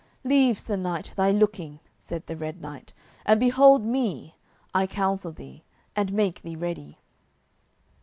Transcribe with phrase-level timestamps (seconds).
[0.23, 2.91] "Leave, Sir Knight, thy looking," said the Red Knight,
[3.23, 4.33] "and behold me,
[4.73, 5.63] I counsel thee,
[5.95, 6.97] and make thee ready."